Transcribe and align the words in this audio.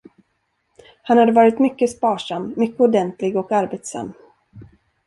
Han 1.03 1.17
hade 1.17 1.31
varit 1.31 1.59
mycket 1.59 1.91
sparsam, 1.91 2.53
mycket 2.57 2.79
ordentlig 2.79 3.35
och 3.35 3.51
arbetsam. 3.51 4.13